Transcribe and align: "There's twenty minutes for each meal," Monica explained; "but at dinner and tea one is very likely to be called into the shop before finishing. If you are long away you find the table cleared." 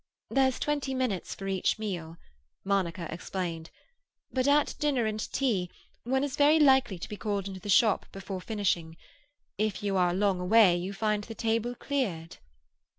"There's 0.31 0.57
twenty 0.59 0.95
minutes 0.95 1.35
for 1.35 1.47
each 1.47 1.77
meal," 1.77 2.17
Monica 2.63 3.07
explained; 3.13 3.69
"but 4.33 4.47
at 4.47 4.73
dinner 4.79 5.05
and 5.05 5.19
tea 5.31 5.69
one 6.05 6.23
is 6.23 6.35
very 6.37 6.57
likely 6.59 6.97
to 6.97 7.07
be 7.07 7.15
called 7.17 7.47
into 7.47 7.59
the 7.59 7.69
shop 7.69 8.07
before 8.11 8.41
finishing. 8.41 8.97
If 9.59 9.83
you 9.83 9.97
are 9.97 10.11
long 10.15 10.39
away 10.39 10.75
you 10.75 10.91
find 10.91 11.23
the 11.25 11.35
table 11.35 11.75
cleared." 11.75 12.37